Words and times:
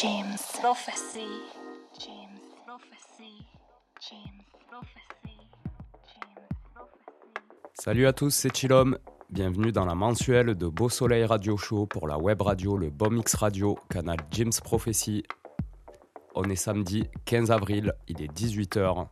James. 0.00 0.38
Prophecy. 0.62 1.26
James. 1.98 2.40
Prophecy. 2.66 3.44
James. 4.08 4.42
Prophecy. 4.70 5.36
James. 6.06 6.46
Prophecy. 6.74 7.34
Salut 7.74 8.06
à 8.06 8.14
tous, 8.14 8.30
c'est 8.30 8.56
Chilom. 8.56 8.96
Bienvenue 9.28 9.72
dans 9.72 9.84
la 9.84 9.94
mensuelle 9.94 10.54
de 10.54 10.66
Beau 10.68 10.88
Soleil 10.88 11.26
Radio 11.26 11.58
Show 11.58 11.84
pour 11.84 12.08
la 12.08 12.16
web 12.16 12.40
radio, 12.40 12.78
le 12.78 12.88
Bomix 12.88 13.34
Radio, 13.34 13.78
canal 13.90 14.16
James 14.30 14.52
Prophecy. 14.64 15.22
On 16.34 16.44
est 16.44 16.56
samedi 16.56 17.04
15 17.26 17.50
avril, 17.50 17.92
il 18.08 18.22
est 18.22 18.32
18h. 18.32 19.06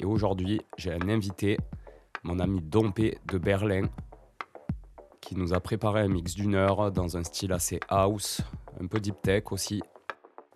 Et 0.00 0.04
aujourd'hui, 0.04 0.62
j'ai 0.78 0.92
un 0.92 1.08
invité, 1.08 1.58
mon 2.24 2.40
ami 2.40 2.60
Dompé 2.60 3.18
de 3.26 3.38
Berlin, 3.38 3.84
qui 5.20 5.36
nous 5.36 5.54
a 5.54 5.60
préparé 5.60 6.00
un 6.00 6.08
mix 6.08 6.34
d'une 6.34 6.56
heure 6.56 6.90
dans 6.90 7.16
un 7.16 7.22
style 7.22 7.52
assez 7.52 7.78
house, 7.88 8.40
un 8.80 8.88
peu 8.88 8.98
deep 8.98 9.22
tech 9.22 9.44
aussi. 9.52 9.80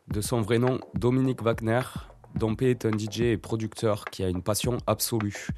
De 0.08 0.20
son 0.20 0.40
vrai 0.40 0.58
nom, 0.58 0.78
Dominique 0.94 1.42
Wagner, 1.42 1.82
Dompé 2.36 2.70
est 2.70 2.86
un 2.86 2.96
DJ 2.96 3.22
et 3.22 3.36
producteur 3.36 4.04
qui 4.04 4.22
a 4.22 4.28
une 4.28 4.42
passion 4.42 4.78
absolue. 4.86 5.48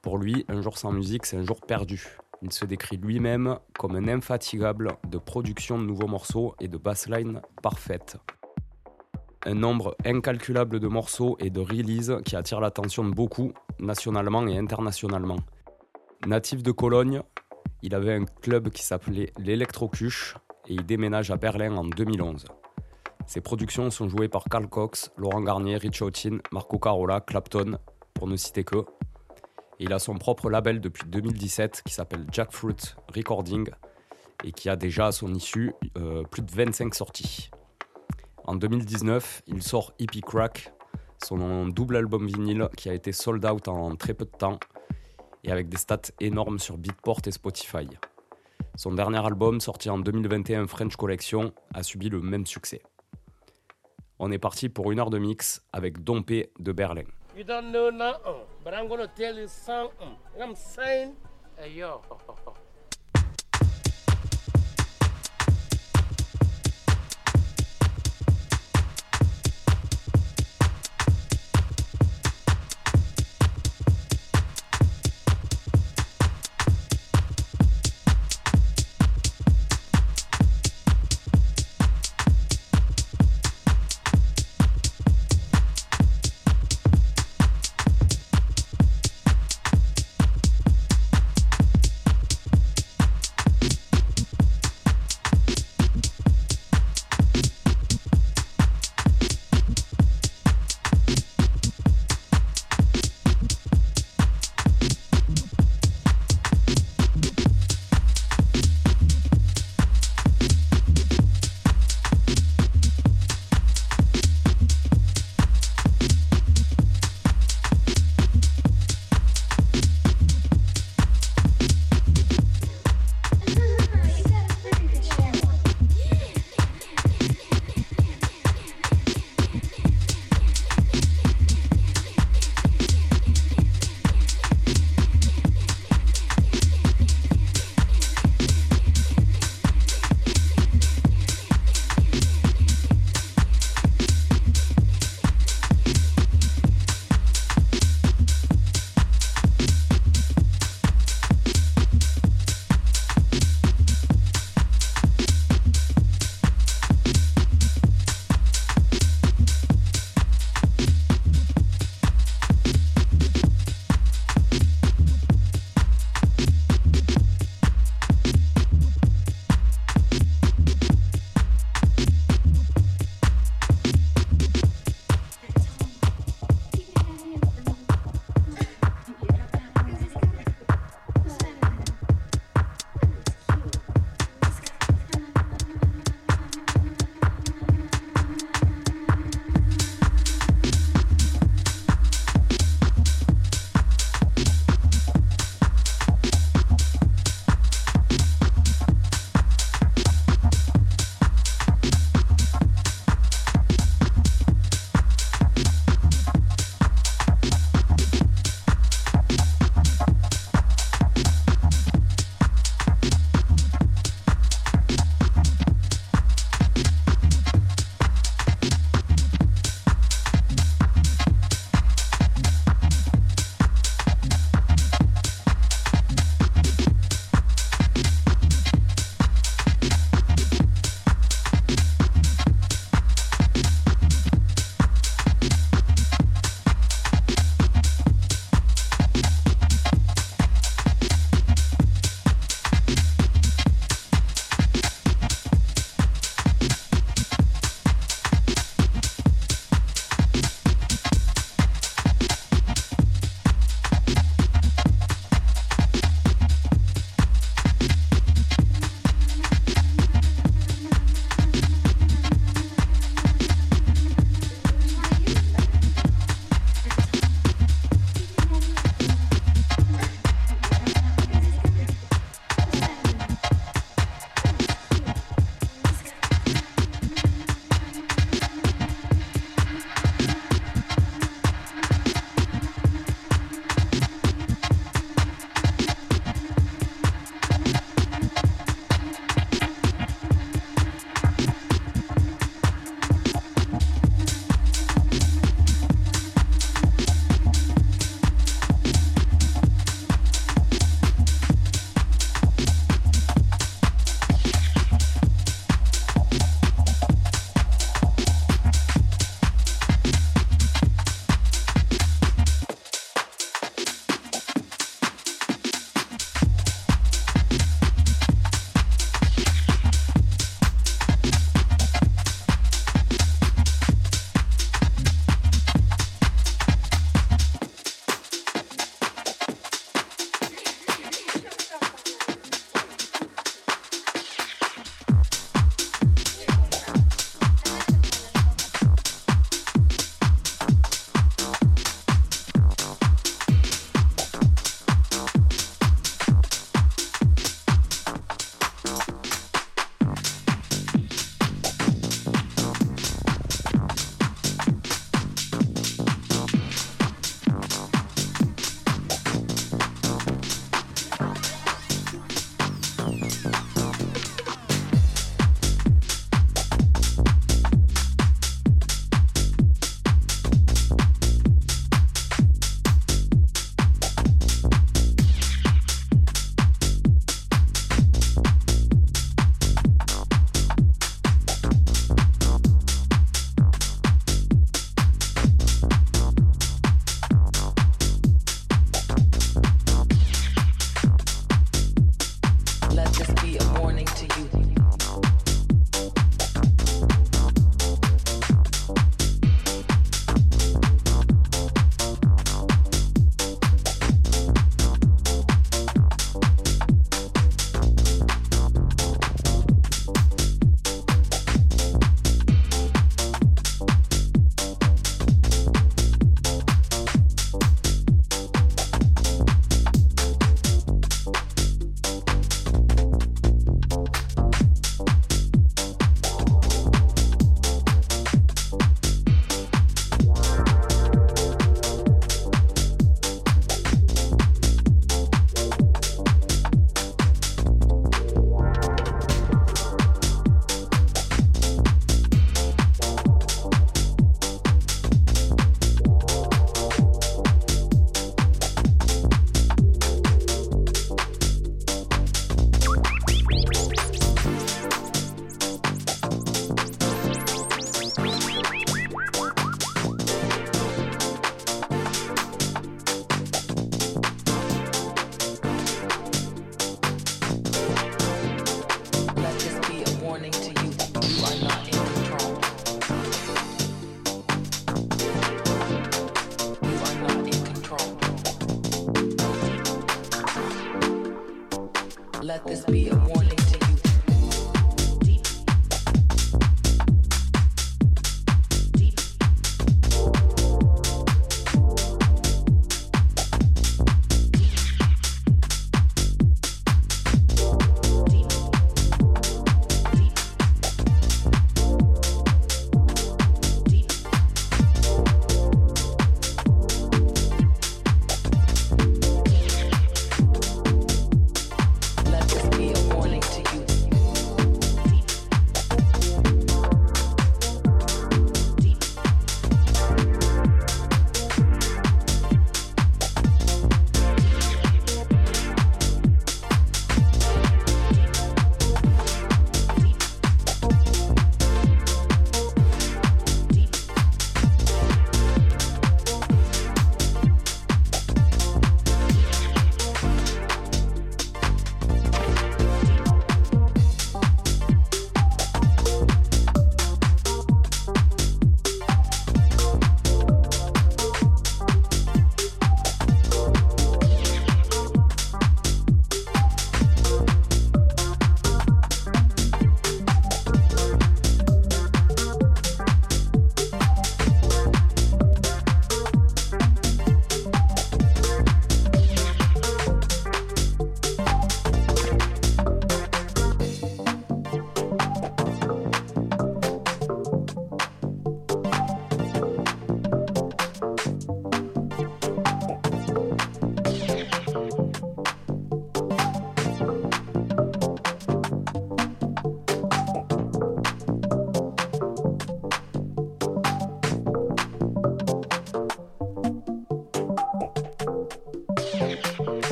Pour 0.00 0.18
lui, 0.18 0.44
un 0.48 0.62
jour 0.62 0.78
sans 0.78 0.92
musique, 0.92 1.26
c'est 1.26 1.36
un 1.36 1.44
jour 1.44 1.60
perdu. 1.60 2.16
Il 2.40 2.52
se 2.52 2.64
décrit 2.64 2.98
lui-même 2.98 3.58
comme 3.76 3.96
un 3.96 4.06
infatigable 4.06 4.92
de 5.08 5.18
production 5.18 5.76
de 5.76 5.84
nouveaux 5.84 6.06
morceaux 6.06 6.54
et 6.60 6.68
de 6.68 6.78
bassline 6.78 7.42
parfaite. 7.62 8.18
Un 9.44 9.54
nombre 9.54 9.96
incalculable 10.04 10.78
de 10.78 10.86
morceaux 10.86 11.36
et 11.40 11.50
de 11.50 11.60
releases 11.60 12.18
qui 12.24 12.36
attire 12.36 12.60
l'attention 12.60 13.04
de 13.04 13.12
beaucoup, 13.12 13.52
nationalement 13.80 14.46
et 14.46 14.56
internationalement. 14.56 15.38
Natif 16.26 16.62
de 16.62 16.70
Cologne, 16.70 17.22
il 17.82 17.94
avait 17.94 18.14
un 18.14 18.24
club 18.24 18.70
qui 18.70 18.84
s'appelait 18.84 19.32
l'Electrocuche 19.36 20.36
et 20.68 20.74
il 20.74 20.86
déménage 20.86 21.32
à 21.32 21.36
Berlin 21.36 21.76
en 21.76 21.84
2011. 21.84 22.46
Ses 23.26 23.40
productions 23.40 23.90
sont 23.90 24.08
jouées 24.08 24.28
par 24.28 24.44
Carl 24.44 24.68
Cox, 24.68 25.10
Laurent 25.16 25.40
Garnier, 25.40 25.76
Rich 25.76 26.00
Houghton, 26.00 26.38
Marco 26.52 26.78
Carola, 26.78 27.20
Clapton, 27.20 27.78
pour 28.14 28.28
ne 28.28 28.36
citer 28.36 28.62
que. 28.62 28.78
Et 29.78 29.84
il 29.84 29.92
a 29.92 29.98
son 29.98 30.14
propre 30.14 30.48
label 30.48 30.80
depuis 30.80 31.06
2017 31.06 31.82
qui 31.84 31.92
s'appelle 31.92 32.24
Jackfruit 32.30 32.94
Recording 33.14 33.68
et 34.44 34.52
qui 34.52 34.68
a 34.68 34.76
déjà 34.76 35.08
à 35.08 35.12
son 35.12 35.34
issue 35.34 35.74
euh, 35.98 36.22
plus 36.22 36.42
de 36.42 36.50
25 36.50 36.94
sorties. 36.94 37.50
En 38.44 38.54
2019, 38.54 39.42
il 39.48 39.62
sort 39.62 39.92
Hippie 39.98 40.20
Crack, 40.20 40.72
son 41.22 41.66
double 41.66 41.96
album 41.96 42.26
vinyle 42.26 42.68
qui 42.76 42.88
a 42.88 42.94
été 42.94 43.10
sold 43.10 43.44
out 43.44 43.66
en 43.66 43.96
très 43.96 44.14
peu 44.14 44.24
de 44.24 44.30
temps 44.30 44.60
et 45.42 45.50
avec 45.50 45.68
des 45.68 45.76
stats 45.76 46.12
énormes 46.20 46.60
sur 46.60 46.78
Beatport 46.78 47.20
et 47.26 47.32
Spotify. 47.32 47.88
Son 48.76 48.92
dernier 48.92 49.24
album, 49.24 49.60
sorti 49.60 49.90
en 49.90 49.98
2021 49.98 50.68
French 50.68 50.96
Collection, 50.96 51.52
a 51.74 51.82
subi 51.82 52.08
le 52.08 52.20
même 52.20 52.46
succès. 52.46 52.82
On 54.18 54.30
est 54.32 54.38
parti 54.38 54.68
pour 54.68 54.92
une 54.92 54.98
heure 54.98 55.10
de 55.10 55.18
mix 55.18 55.62
avec 55.72 56.02
Dompé 56.02 56.50
de 56.58 56.72
Berlin. 56.72 57.04
You 57.36 57.44
don't 57.44 57.70
know 57.70 57.90
nothing, 57.90 58.44
but 58.64 58.72
I'm 58.72 58.88
gonna 58.88 59.08
tell 59.08 59.36
you 59.38 59.46
something. 59.46 60.16
I'm 60.40 60.54
saying? 60.54 61.14
Hey 61.58 61.72
yo. 61.74 62.00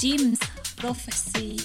Jim's 0.00 0.40
prophecy. 0.78 1.58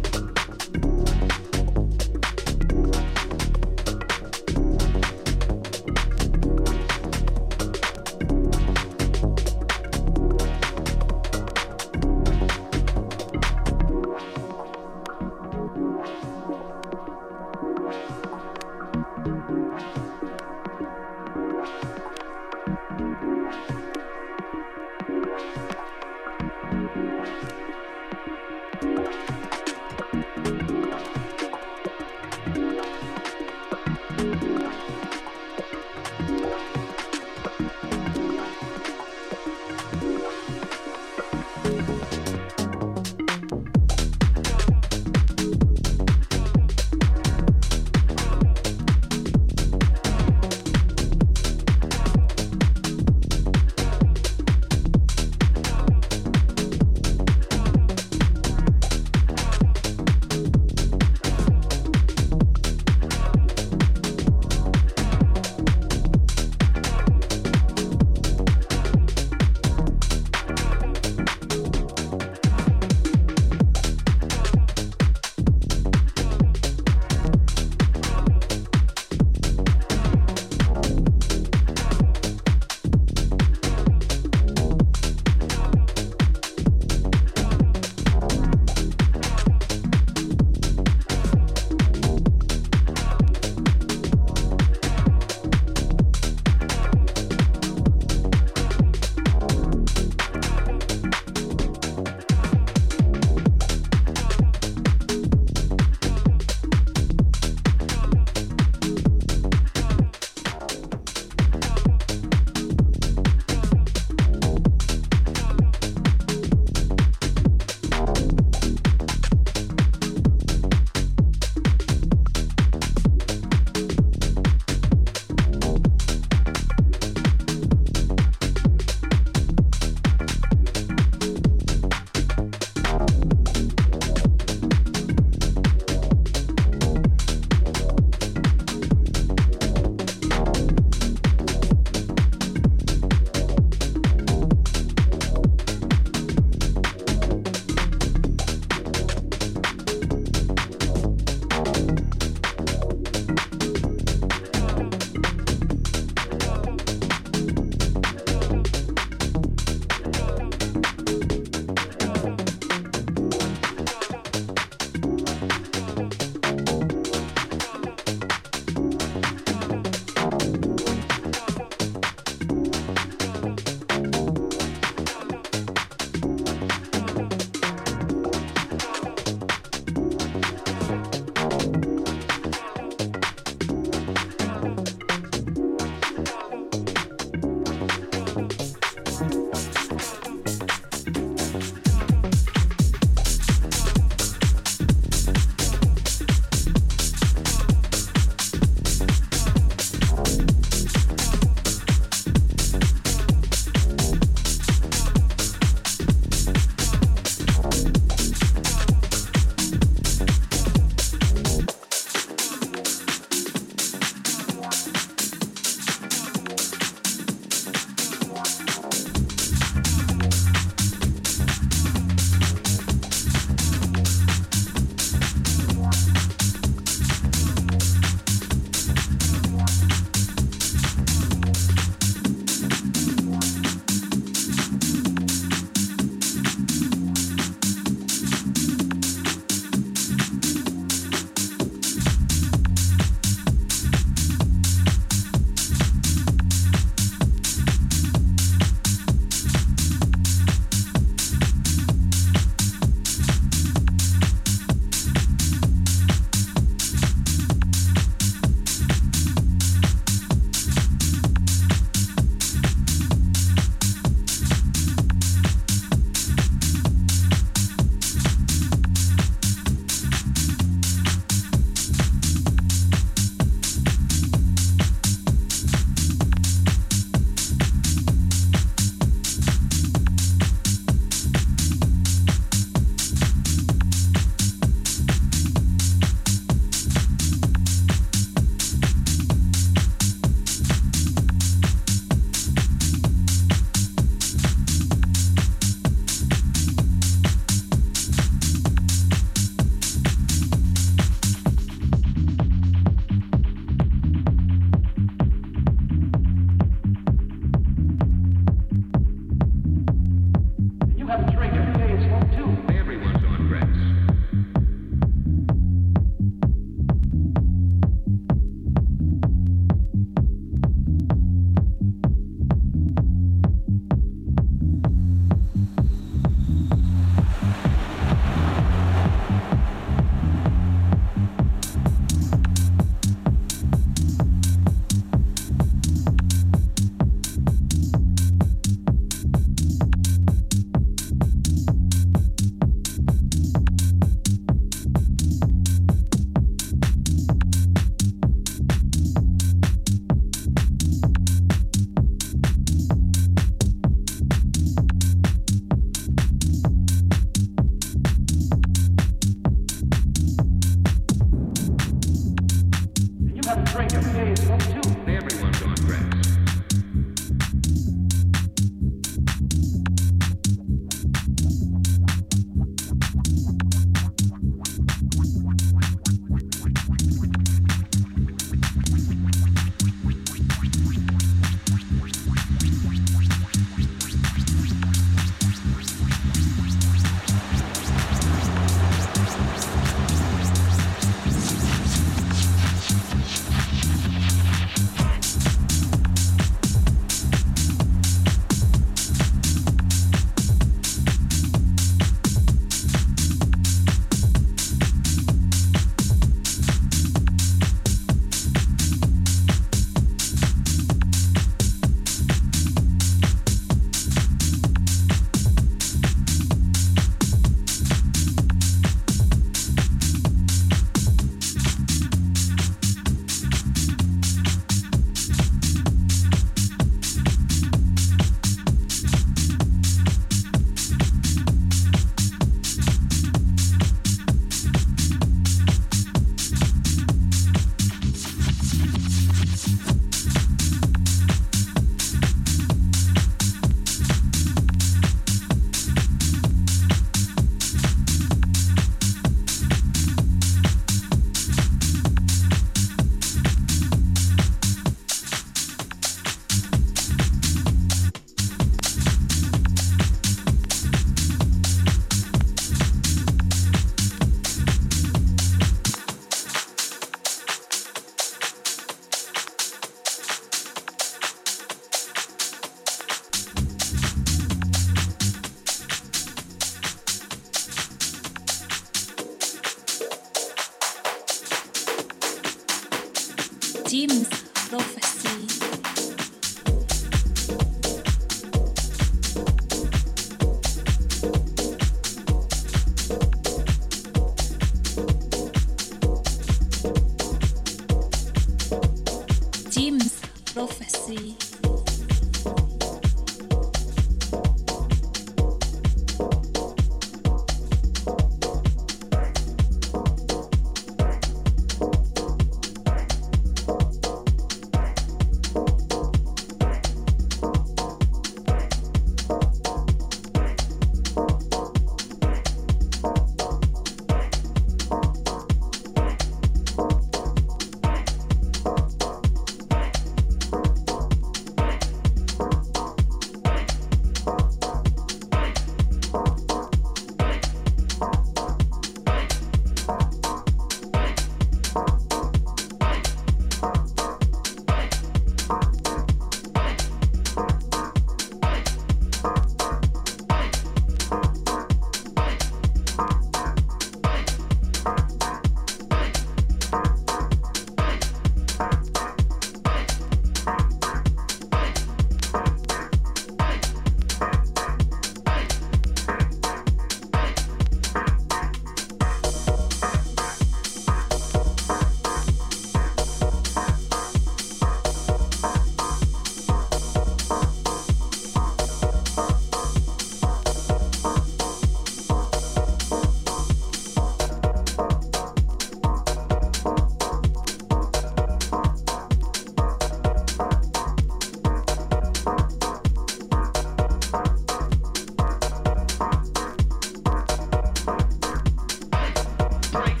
break. 599.71 600.00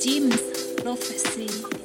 Jim's 0.00 0.40
Prophecy. 0.80 1.79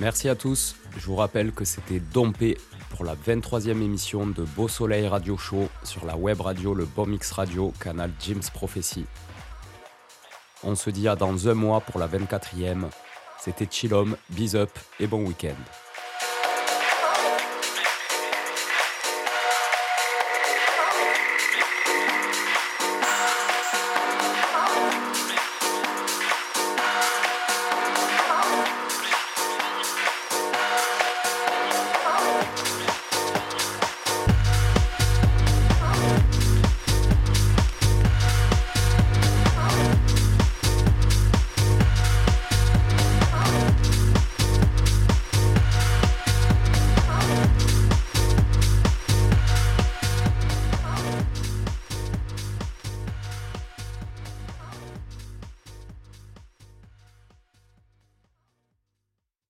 Merci 0.00 0.28
à 0.28 0.34
tous. 0.34 0.74
Je 0.96 1.06
vous 1.06 1.16
rappelle 1.16 1.52
que 1.52 1.64
c'était 1.64 2.00
Dompé 2.00 2.58
pour 2.90 3.04
la 3.04 3.14
23e 3.14 3.70
émission 3.70 4.26
de 4.26 4.42
Beau 4.42 4.68
Soleil 4.68 5.06
Radio 5.06 5.36
Show 5.36 5.68
sur 5.84 6.04
la 6.06 6.16
web 6.16 6.40
radio 6.40 6.74
Le 6.74 6.84
Bomix 6.84 7.30
Radio, 7.30 7.72
canal 7.80 8.10
Jim's 8.20 8.50
Prophecy. 8.50 9.04
On 10.64 10.74
se 10.74 10.90
dit 10.90 11.08
à 11.08 11.16
dans 11.16 11.48
un 11.48 11.54
mois 11.54 11.80
pour 11.80 12.00
la 12.00 12.08
24e. 12.08 12.84
C'était 13.38 13.68
Chillom, 13.70 14.16
bis 14.30 14.54
up 14.54 14.70
et 15.00 15.06
bon 15.06 15.24
week-end. 15.26 15.81